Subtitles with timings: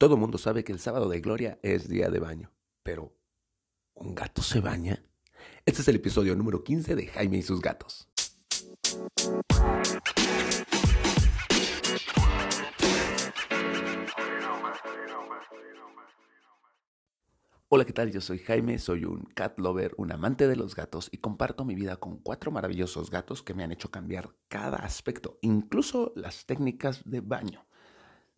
[0.00, 2.50] Todo mundo sabe que el sábado de gloria es día de baño,
[2.82, 3.12] pero
[3.92, 5.04] ¿un gato se baña?
[5.66, 8.08] Este es el episodio número 15 de Jaime y sus gatos.
[17.68, 18.10] Hola, ¿qué tal?
[18.10, 21.74] Yo soy Jaime, soy un cat lover, un amante de los gatos y comparto mi
[21.74, 27.02] vida con cuatro maravillosos gatos que me han hecho cambiar cada aspecto, incluso las técnicas
[27.04, 27.66] de baño.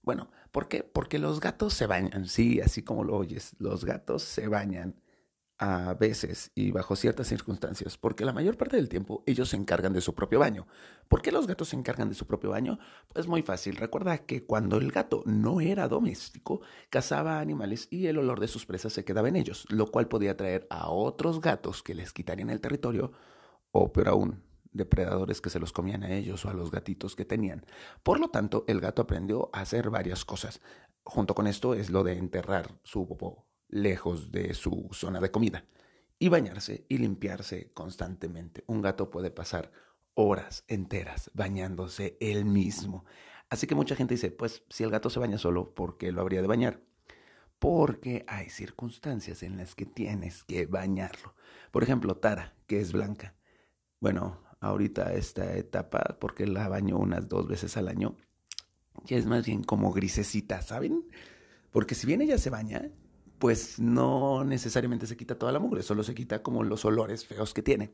[0.03, 0.83] Bueno, ¿por qué?
[0.83, 4.97] Porque los gatos se bañan, sí, así como lo oyes, los gatos se bañan
[5.59, 9.93] a veces y bajo ciertas circunstancias, porque la mayor parte del tiempo ellos se encargan
[9.93, 10.67] de su propio baño.
[11.07, 12.81] ¿Por qué los gatos se encargan de su propio baño?
[13.13, 13.77] Pues muy fácil.
[13.77, 18.67] Recuerda que cuando el gato no era doméstico, cazaba animales y el olor de sus
[18.67, 22.51] presas se quedaba en ellos, lo cual podía traer a otros gatos que les quitarían
[22.51, 23.13] el territorio,
[23.71, 27.25] o peor aún, depredadores que se los comían a ellos o a los gatitos que
[27.25, 27.65] tenían.
[28.03, 30.61] Por lo tanto, el gato aprendió a hacer varias cosas.
[31.05, 35.65] Junto con esto es lo de enterrar su popó lejos de su zona de comida
[36.19, 38.63] y bañarse y limpiarse constantemente.
[38.69, 39.73] Un gato puede pasar
[40.15, 43.05] horas enteras bañándose él mismo.
[43.51, 46.21] Así que mucha gente dice, pues si el gato se baña solo, ¿por qué lo
[46.21, 46.81] habría de bañar?
[47.59, 51.35] Porque hay circunstancias en las que tienes que bañarlo.
[51.71, 53.35] Por ejemplo, Tara, que es blanca.
[54.01, 58.17] Bueno, ahorita esta etapa, porque la baño unas dos veces al año,
[59.05, 61.05] ya es más bien como grisecita, ¿saben?
[61.73, 62.91] Porque si bien ella se baña,
[63.39, 67.53] pues no necesariamente se quita toda la mugre, solo se quita como los olores feos
[67.53, 67.91] que tiene.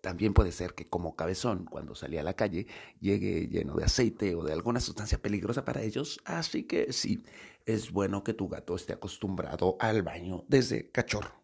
[0.00, 2.66] También puede ser que como cabezón, cuando salía a la calle,
[3.00, 6.20] llegue lleno de aceite o de alguna sustancia peligrosa para ellos.
[6.24, 7.24] Así que sí,
[7.66, 11.39] es bueno que tu gato esté acostumbrado al baño desde cachorro.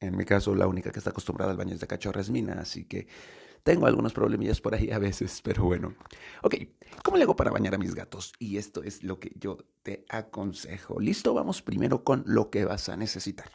[0.00, 2.84] En mi caso, la única que está acostumbrada al baño desde cachorro es Mina, así
[2.84, 3.06] que
[3.62, 5.94] tengo algunos problemillas por ahí a veces, pero bueno.
[6.42, 6.56] Ok,
[7.02, 8.34] ¿cómo le hago para bañar a mis gatos?
[8.38, 11.00] Y esto es lo que yo te aconsejo.
[11.00, 13.50] Listo, vamos primero con lo que vas a necesitar.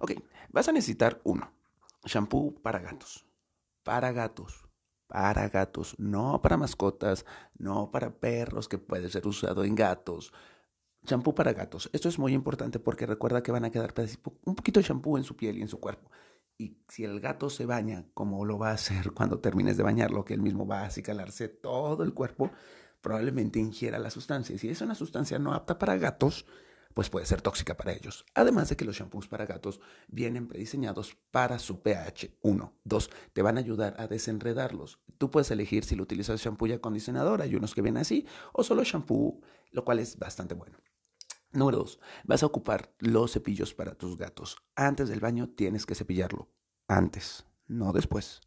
[0.00, 0.12] Ok,
[0.50, 1.50] vas a necesitar uno,
[2.04, 3.24] shampoo para gatos.
[3.82, 4.68] Para gatos.
[5.06, 7.24] Para gatos, no para mascotas,
[7.56, 10.34] no para perros que puede ser usado en gatos.
[11.08, 11.88] Shampoo para gatos.
[11.94, 13.94] Esto es muy importante porque recuerda que van a quedar
[14.44, 16.10] un poquito de shampoo en su piel y en su cuerpo.
[16.58, 20.24] Y si el gato se baña, como lo va a hacer cuando termines de bañarlo,
[20.24, 22.50] que él mismo va a acicalarse todo el cuerpo,
[23.00, 24.54] probablemente ingiera la sustancia.
[24.54, 26.44] Y si es una sustancia no apta para gatos,
[26.92, 28.26] pues puede ser tóxica para ellos.
[28.34, 32.72] Además de que los shampoos para gatos vienen prediseñados para su pH 1.
[32.84, 33.10] 2.
[33.32, 34.98] Te van a ayudar a desenredarlos.
[35.16, 38.62] Tú puedes elegir si lo utilizas shampoo y acondicionador, hay unos que vienen así, o
[38.62, 40.76] solo shampoo, lo cual es bastante bueno.
[41.52, 44.56] Número dos, vas a ocupar los cepillos para tus gatos.
[44.76, 46.48] Antes del baño tienes que cepillarlo.
[46.88, 48.40] Antes, no después.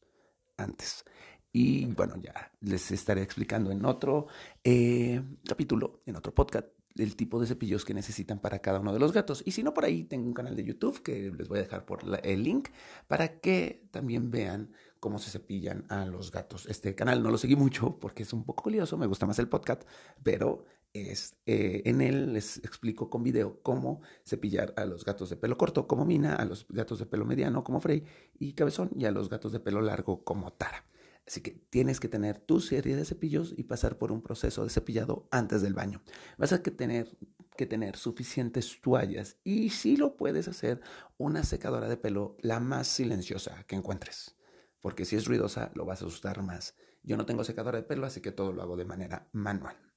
[0.58, 1.04] Antes.
[1.52, 4.28] Y bueno, ya les estaré explicando en otro
[4.64, 9.00] eh, capítulo, en otro podcast, el tipo de cepillos que necesitan para cada uno de
[9.00, 9.44] los gatos.
[9.46, 11.86] Y si no, por ahí tengo un canal de YouTube que les voy a dejar
[11.86, 12.70] por el link
[13.08, 16.68] para que también vean cómo se cepillan a los gatos.
[16.68, 19.50] Este canal no lo seguí mucho porque es un poco curioso, me gusta más el
[19.50, 19.84] podcast,
[20.24, 25.38] pero es, eh, en él les explico con video cómo cepillar a los gatos de
[25.38, 28.04] pelo corto como Mina, a los gatos de pelo mediano como Frey
[28.40, 30.86] y Cabezón y a los gatos de pelo largo como Tara.
[31.26, 34.70] Así que tienes que tener tu serie de cepillos y pasar por un proceso de
[34.70, 36.02] cepillado antes del baño.
[36.38, 37.16] Vas a tener
[37.56, 40.82] que tener suficientes toallas y si lo puedes hacer,
[41.18, 44.36] una secadora de pelo la más silenciosa que encuentres.
[44.80, 46.76] Porque si es ruidosa, lo vas a asustar más.
[47.04, 49.91] Yo no tengo secadora de pelo, así que todo lo hago de manera manual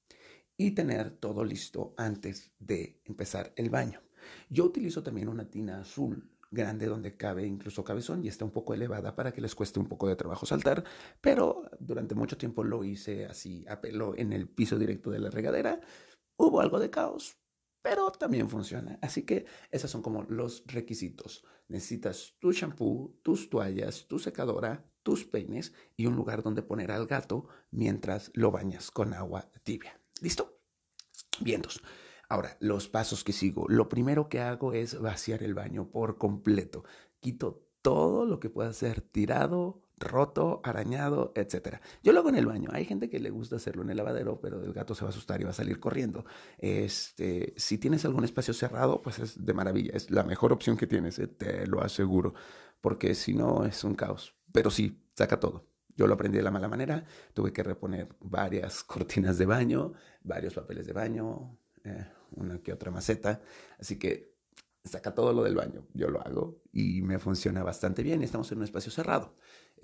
[0.56, 4.00] y tener todo listo antes de empezar el baño.
[4.48, 8.74] Yo utilizo también una tina azul grande donde cabe incluso cabezón y está un poco
[8.74, 10.84] elevada para que les cueste un poco de trabajo saltar,
[11.20, 15.30] pero durante mucho tiempo lo hice así a pelo en el piso directo de la
[15.30, 15.80] regadera.
[16.36, 17.36] Hubo algo de caos,
[17.82, 18.98] pero también funciona.
[19.02, 21.44] Así que esos son como los requisitos.
[21.68, 27.06] Necesitas tu shampoo, tus toallas, tu secadora, tus peines y un lugar donde poner al
[27.06, 30.03] gato mientras lo bañas con agua tibia.
[30.20, 30.60] ¿Listo?
[31.40, 31.82] Vientos.
[32.28, 33.66] Ahora, los pasos que sigo.
[33.68, 36.84] Lo primero que hago es vaciar el baño por completo.
[37.20, 41.80] Quito todo lo que pueda ser tirado, roto, arañado, etc.
[42.02, 42.70] Yo lo hago en el baño.
[42.72, 45.10] Hay gente que le gusta hacerlo en el lavadero, pero el gato se va a
[45.10, 46.24] asustar y va a salir corriendo.
[46.58, 49.92] Este, si tienes algún espacio cerrado, pues es de maravilla.
[49.94, 52.34] Es la mejor opción que tienes, eh, te lo aseguro.
[52.80, 54.34] Porque si no, es un caos.
[54.52, 55.73] Pero sí, saca todo.
[55.96, 59.92] Yo lo aprendí de la mala manera, tuve que reponer varias cortinas de baño,
[60.22, 63.40] varios papeles de baño, eh, una que otra maceta,
[63.78, 64.34] así que
[64.84, 68.58] saca todo lo del baño, yo lo hago y me funciona bastante bien, estamos en
[68.58, 69.34] un espacio cerrado.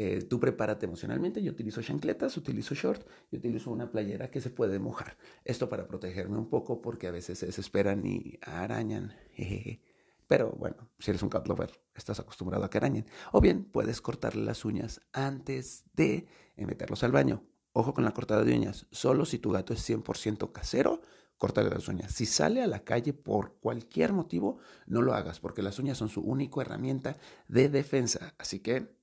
[0.03, 1.43] Eh, tú prepárate emocionalmente.
[1.43, 5.19] Yo utilizo chancletas, utilizo short y utilizo una playera que se puede mojar.
[5.45, 9.15] Esto para protegerme un poco porque a veces se desesperan y arañan.
[10.31, 13.05] Pero bueno, si eres un cat lover, estás acostumbrado a que arañen.
[13.33, 17.43] O bien puedes cortarle las uñas antes de meterlos al baño.
[17.73, 18.87] Ojo con la cortada de uñas.
[18.93, 21.03] Solo si tu gato es 100% casero,
[21.37, 22.13] córtale las uñas.
[22.13, 26.09] Si sale a la calle por cualquier motivo, no lo hagas porque las uñas son
[26.09, 27.17] su única herramienta
[27.49, 28.37] de defensa.
[28.39, 28.95] Así que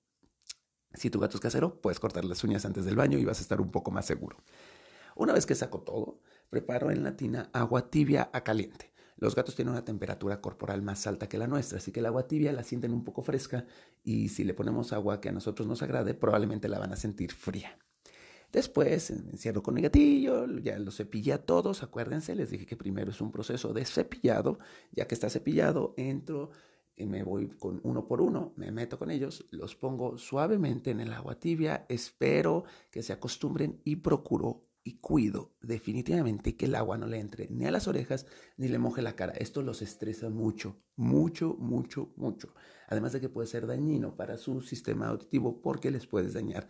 [0.94, 3.42] si tu gato es casero, puedes cortar las uñas antes del baño y vas a
[3.42, 4.38] estar un poco más seguro.
[5.18, 8.94] Una vez que saco todo, preparo en la tina agua tibia a caliente.
[9.18, 12.28] Los gatos tienen una temperatura corporal más alta que la nuestra, así que el agua
[12.28, 13.66] tibia la sienten un poco fresca
[14.04, 17.32] y si le ponemos agua que a nosotros nos agrade, probablemente la van a sentir
[17.32, 17.78] fría.
[18.52, 23.12] Después encierro con el gatillo, ya lo cepillé a todos, acuérdense, les dije que primero
[23.12, 24.60] es un proceso de cepillado,
[24.92, 26.52] ya que está cepillado, entro
[26.96, 31.00] y me voy con uno por uno, me meto con ellos, los pongo suavemente en
[31.00, 36.98] el agua tibia, espero que se acostumbren y procuro y cuido definitivamente que el agua
[36.98, 38.26] no le entre ni a las orejas
[38.56, 39.34] ni le moje la cara.
[39.34, 42.54] Esto los estresa mucho, mucho, mucho, mucho.
[42.88, 46.68] Además de que puede ser dañino para su sistema auditivo porque les puedes dañar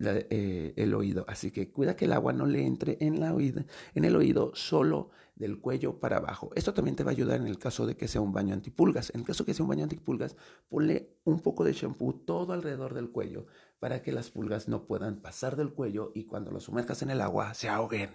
[0.00, 1.24] eh, el oído.
[1.28, 3.64] Así que cuida que el agua no le entre en, la oída,
[3.94, 6.50] en el oído solo del cuello para abajo.
[6.56, 9.10] Esto también te va a ayudar en el caso de que sea un baño antipulgas.
[9.14, 10.36] En el caso de que sea un baño antipulgas,
[10.68, 13.46] ponle un poco de shampoo todo alrededor del cuello
[13.80, 17.20] para que las pulgas no puedan pasar del cuello y cuando lo sumerjas en el
[17.20, 18.10] agua se ahoguen.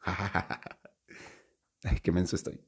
[1.84, 2.60] Ay, qué menso estoy.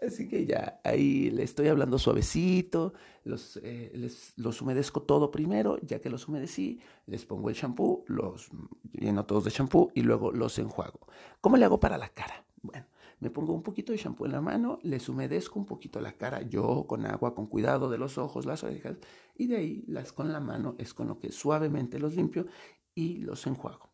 [0.00, 5.78] Así que ya ahí le estoy hablando suavecito, los, eh, les, los humedezco todo primero,
[5.82, 8.48] ya que los humedecí, les pongo el champú, los
[8.92, 11.00] lleno todos de champú y luego los enjuago.
[11.42, 12.46] ¿Cómo le hago para la cara?
[12.62, 12.86] Bueno,
[13.20, 16.42] me pongo un poquito de champú en la mano, les humedezco un poquito la cara,
[16.42, 18.96] yo con agua, con cuidado de los ojos, las orejas,
[19.34, 22.46] y de ahí las con la mano es con lo que suavemente los limpio
[22.94, 23.90] y los enjuago.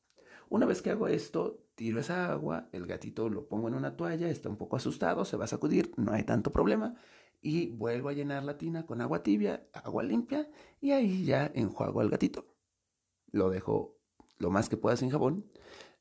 [0.49, 4.29] Una vez que hago esto, tiro esa agua, el gatito lo pongo en una toalla,
[4.31, 6.95] está un poco asustado, se va a sacudir, no hay tanto problema.
[7.43, 10.49] Y vuelvo a llenar la tina con agua tibia, agua limpia,
[10.81, 12.47] y ahí ya enjuago al gatito.
[13.33, 13.99] Lo dejo
[14.39, 15.47] lo más que pueda sin jabón,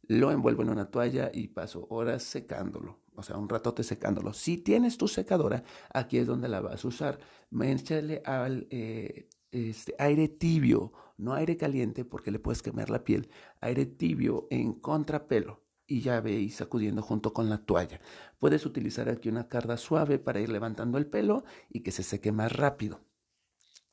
[0.04, 4.34] lo envuelvo en una toalla y paso horas secándolo, o sea, un ratote secándolo.
[4.34, 5.64] Si tienes tu secadora,
[5.94, 7.20] aquí es donde la vas a usar.
[7.50, 13.30] Ménchale al eh, este, aire tibio, no aire caliente porque le puedes quemar la piel,
[13.62, 18.02] aire tibio en contrapelo y ya veis sacudiendo junto con la toalla.
[18.40, 22.32] Puedes utilizar aquí una carda suave para ir levantando el pelo y que se seque
[22.32, 23.05] más rápido.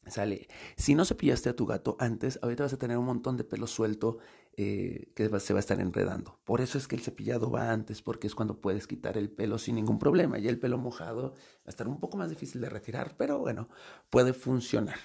[0.06, 0.48] Sale.
[0.76, 3.68] Si no cepillaste a tu gato antes, ahorita vas a tener un montón de pelo
[3.68, 4.18] suelto
[4.56, 6.40] eh, que se va a estar enredando.
[6.44, 9.58] Por eso es que el cepillado va antes, porque es cuando puedes quitar el pelo
[9.58, 10.38] sin ningún problema.
[10.38, 13.68] Y el pelo mojado va a estar un poco más difícil de retirar, pero bueno,
[14.10, 14.98] puede funcionar.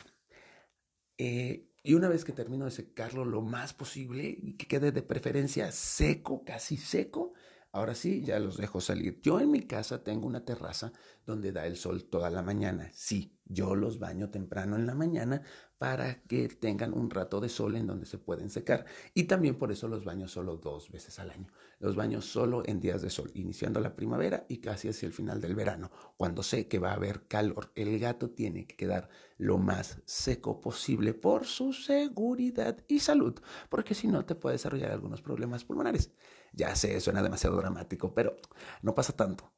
[1.20, 5.04] Eh, y una vez que termino de secarlo lo más posible y que quede de
[5.04, 7.34] preferencia seco, casi seco,
[7.78, 9.22] ahora sí ya los dejo salir.
[9.22, 10.92] Yo en mi casa tengo una terraza
[11.26, 12.90] donde da el sol toda la mañana.
[12.94, 15.44] Sí, yo los baño temprano en la mañana
[15.78, 18.86] para que tengan un rato de sol en donde se pueden secar.
[19.14, 21.48] Y también por eso los baño solo dos veces al año.
[21.80, 25.40] Los baño solo en días de sol, iniciando la primavera y casi hacia el final
[25.40, 27.72] del verano, cuando sé que va a haber calor.
[27.76, 33.40] El gato tiene que quedar lo más seco posible por su seguridad y salud,
[33.70, 36.12] porque si no te puede desarrollar algunos problemas pulmonares.
[36.54, 38.36] Ya sé, suena demasiado dramático, pero
[38.82, 39.54] no pasa tanto.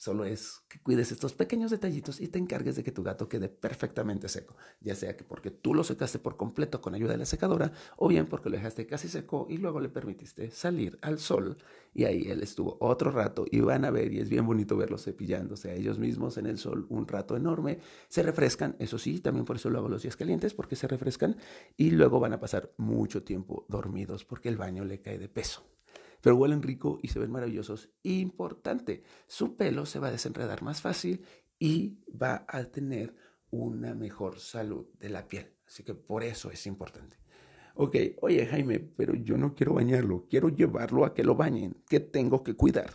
[0.00, 3.50] Solo es que cuides estos pequeños detallitos y te encargues de que tu gato quede
[3.50, 7.26] perfectamente seco, ya sea que porque tú lo secaste por completo con ayuda de la
[7.26, 11.58] secadora o bien porque lo dejaste casi seco y luego le permitiste salir al sol
[11.92, 15.04] y ahí él estuvo otro rato y van a ver y es bien bonito verlos
[15.04, 19.44] cepillándose a ellos mismos en el sol un rato enorme, se refrescan, eso sí, también
[19.44, 21.36] por eso lo hago los días calientes porque se refrescan
[21.76, 25.62] y luego van a pasar mucho tiempo dormidos porque el baño le cae de peso
[26.20, 27.90] pero huelen rico y se ven maravillosos.
[28.02, 31.24] Importante, su pelo se va a desenredar más fácil
[31.58, 33.14] y va a tener
[33.50, 35.54] una mejor salud de la piel.
[35.66, 37.16] Así que por eso es importante.
[37.74, 41.82] Ok, oye Jaime, pero yo no quiero bañarlo, quiero llevarlo a que lo bañen.
[41.88, 42.90] ¿Qué tengo que cuidar?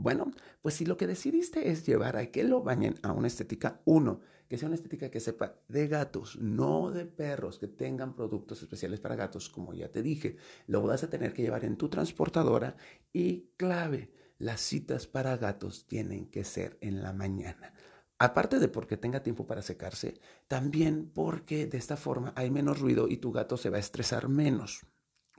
[0.00, 0.30] Bueno,
[0.62, 4.20] pues si lo que decidiste es llevar a que lo bañen a una estética, uno,
[4.48, 9.00] que sea una estética que sepa de gatos, no de perros, que tengan productos especiales
[9.00, 10.36] para gatos, como ya te dije,
[10.68, 12.76] lo vas a tener que llevar en tu transportadora
[13.12, 17.74] y clave, las citas para gatos tienen que ser en la mañana.
[18.20, 23.08] Aparte de porque tenga tiempo para secarse, también porque de esta forma hay menos ruido
[23.08, 24.86] y tu gato se va a estresar menos.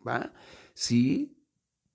[0.06, 0.34] ¿Va?
[0.74, 1.38] Sí,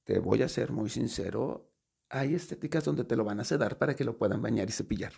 [0.05, 1.74] te voy a ser muy sincero,
[2.09, 5.13] hay estéticas donde te lo van a sedar para que lo puedan bañar y cepillar.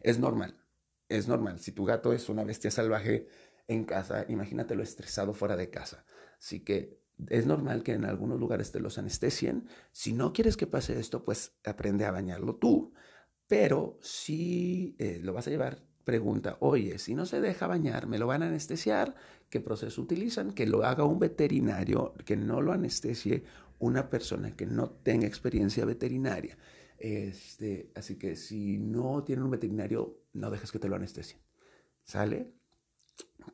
[0.00, 0.56] Es normal,
[1.08, 1.60] es normal.
[1.60, 3.28] Si tu gato es una bestia salvaje,
[3.68, 6.04] en casa, imagínate lo estresado fuera de casa.
[6.38, 9.68] Así que es normal que en algunos lugares te los anestesien.
[9.92, 12.92] Si no quieres que pase esto, pues aprende a bañarlo tú.
[13.46, 18.18] Pero si eh, lo vas a llevar, pregunta, oye, si no se deja bañar, ¿me
[18.18, 19.14] lo van a anestesiar?
[19.50, 20.52] ¿Qué proceso utilizan?
[20.52, 23.44] Que lo haga un veterinario, que no lo anestesie
[23.82, 26.56] una persona que no tenga experiencia veterinaria.
[26.98, 31.40] Este, así que si no tiene un veterinario, no dejes que te lo anestesien.
[32.04, 32.54] ¿Sale?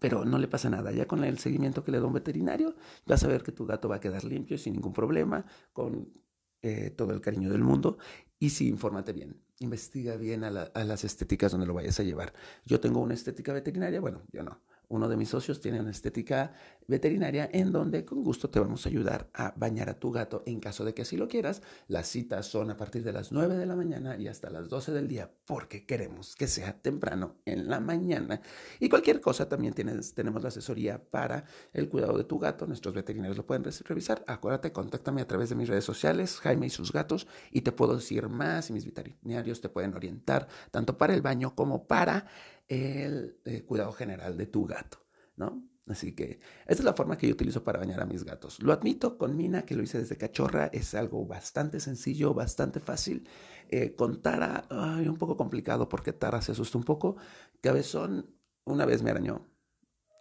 [0.00, 0.92] Pero no le pasa nada.
[0.92, 3.88] Ya con el seguimiento que le da un veterinario, vas a ver que tu gato
[3.88, 6.12] va a quedar limpio sin ningún problema, con
[6.60, 7.96] eh, todo el cariño del mundo.
[8.38, 9.42] Y sí, infórmate bien.
[9.60, 12.34] Investiga bien a, a las estéticas donde lo vayas a llevar.
[12.66, 16.52] Yo tengo una estética veterinaria, bueno, yo no uno de mis socios tiene una estética
[16.86, 20.60] veterinaria en donde con gusto te vamos a ayudar a bañar a tu gato en
[20.60, 21.62] caso de que así lo quieras.
[21.86, 24.92] Las citas son a partir de las 9 de la mañana y hasta las 12
[24.92, 28.40] del día porque queremos que sea temprano en la mañana.
[28.80, 32.66] Y cualquier cosa también tienes, tenemos la asesoría para el cuidado de tu gato.
[32.66, 34.24] Nuestros veterinarios lo pueden revisar.
[34.26, 37.96] Acuérdate, contáctame a través de mis redes sociales, Jaime y sus gatos, y te puedo
[37.96, 42.26] decir más y mis veterinarios te pueden orientar tanto para el baño como para
[42.68, 44.98] el, eh, cuidado general de tu gato,
[45.36, 45.68] ¿no?
[45.86, 48.62] Así que esta es la forma que yo utilizo para bañar a mis gatos.
[48.62, 53.26] Lo admito, con Mina, que lo hice desde cachorra, es algo bastante sencillo, bastante fácil.
[53.70, 57.16] Eh, con Tara, ay, un poco complicado porque Tara se asusta un poco.
[57.62, 58.34] Cabezón
[58.64, 59.48] una vez me arañó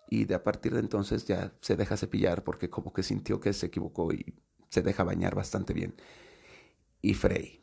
[0.09, 3.53] y de a partir de entonces ya se deja cepillar porque como que sintió que
[3.53, 5.95] se equivocó y se deja bañar bastante bien.
[7.01, 7.61] Y Frey.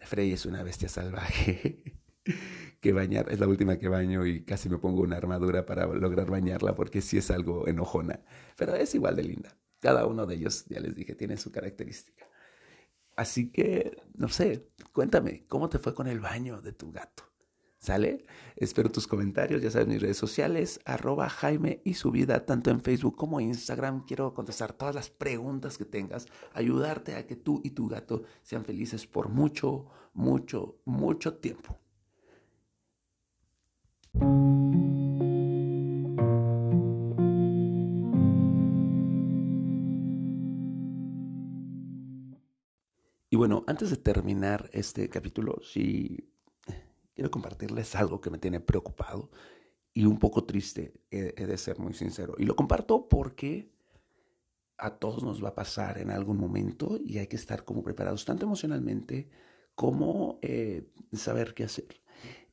[0.00, 1.82] Frey es una bestia salvaje.
[2.80, 6.30] que bañar, es la última que baño y casi me pongo una armadura para lograr
[6.30, 8.20] bañarla porque sí es algo enojona,
[8.56, 9.56] pero es igual de linda.
[9.80, 12.26] Cada uno de ellos, ya les dije, tiene su característica.
[13.16, 17.24] Así que, no sé, cuéntame, ¿cómo te fue con el baño de tu gato?
[17.78, 18.26] ¿Sale?
[18.56, 22.82] Espero tus comentarios, ya sabes, mis redes sociales, arroba Jaime y su vida, tanto en
[22.82, 24.04] Facebook como en Instagram.
[24.04, 28.66] Quiero contestar todas las preguntas que tengas, ayudarte a que tú y tu gato sean
[28.66, 31.79] felices por mucho, mucho, mucho tiempo.
[43.32, 46.30] Y bueno, antes de terminar este capítulo, sí
[47.14, 49.30] quiero compartirles algo que me tiene preocupado
[49.92, 52.34] y un poco triste, he, de ser muy sincero.
[52.38, 53.70] Y lo comparto porque
[54.78, 58.24] a todos nos va a pasar en algún momento y hay que estar como preparados,
[58.24, 59.28] tanto emocionalmente
[59.74, 61.99] como eh, saber qué hacer.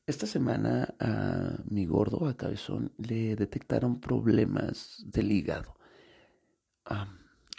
[0.08, 5.76] Esta semana a mi gordo, a Cabezón, le detectaron problemas del hígado.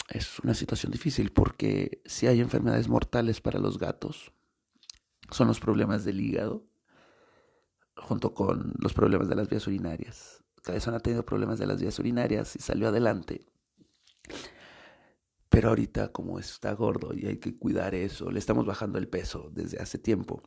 [0.09, 4.33] es una situación difícil porque si hay enfermedades mortales para los gatos,
[5.29, 6.65] son los problemas del hígado,
[7.95, 10.43] junto con los problemas de las vías urinarias.
[10.63, 13.45] Cabezón ha tenido problemas de las vías urinarias y salió adelante.
[15.49, 19.51] Pero ahorita como está gordo y hay que cuidar eso, le estamos bajando el peso
[19.53, 20.41] desde hace tiempo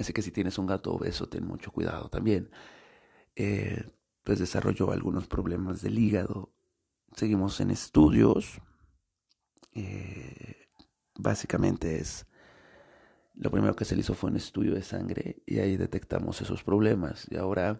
[0.00, 2.50] Así que si tienes un gato obeso, ten mucho cuidado también.
[3.36, 3.84] Eh,
[4.24, 6.54] pues desarrolló algunos problemas del hígado.
[7.14, 8.62] Seguimos en estudios.
[9.74, 10.68] Eh,
[11.18, 12.26] básicamente es,
[13.34, 16.64] lo primero que se le hizo fue un estudio de sangre y ahí detectamos esos
[16.64, 17.26] problemas.
[17.30, 17.78] Y ahora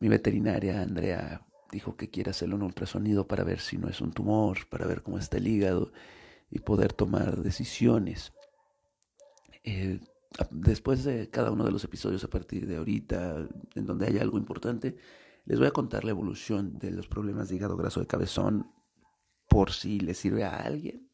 [0.00, 4.10] mi veterinaria, Andrea, dijo que quiere hacerle un ultrasonido para ver si no es un
[4.10, 5.92] tumor, para ver cómo está el hígado
[6.50, 8.32] y poder tomar decisiones.
[9.62, 10.00] Eh,
[10.50, 14.38] después de cada uno de los episodios a partir de ahorita, en donde haya algo
[14.38, 14.96] importante,
[15.44, 18.72] les voy a contar la evolución de los problemas de hígado graso de cabezón
[19.48, 21.08] por si le sirve a alguien.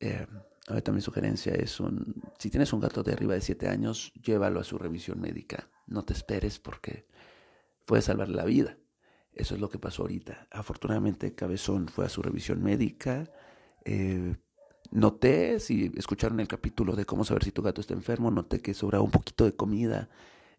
[0.00, 0.26] Eh,
[0.68, 4.60] ahorita mi sugerencia es un, si tienes un gato de arriba de 7 años, llévalo
[4.60, 5.68] a su revisión médica.
[5.86, 7.06] No te esperes porque
[7.84, 8.78] puede salvar la vida.
[9.32, 10.46] Eso es lo que pasó ahorita.
[10.50, 13.30] Afortunadamente Cabezón fue a su revisión médica.
[13.84, 14.36] Eh,
[14.90, 18.74] Noté, si escucharon el capítulo de cómo saber si tu gato está enfermo, noté que
[18.74, 20.08] sobraba un poquito de comida.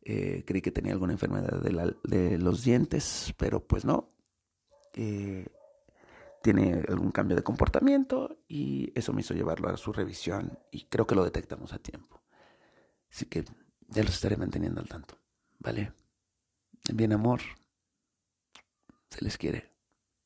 [0.01, 4.09] Eh, creí que tenía alguna enfermedad de, los dientes, pero pues no.
[4.93, 5.47] Eh,
[6.41, 11.07] tiene algún cambio de comportamiento y eso me hizo llevarlo a su revisión y creo
[11.07, 12.21] que lo detectamos a tiempo.
[13.09, 13.45] Así que
[13.87, 15.17] ya los estaré manteniendo al tanto.
[15.59, 15.93] ¿Vale?
[16.93, 17.39] Bien, amor.
[19.09, 19.71] Se les quiere.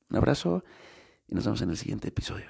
[0.09, 0.63] Un abrazo
[1.27, 2.49] y nos vemos en el siguiente episodio.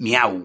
[0.00, 0.40] Miau.